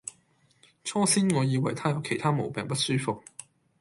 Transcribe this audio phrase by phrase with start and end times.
[0.83, 3.23] 初先我以為她有其他毛病不舒服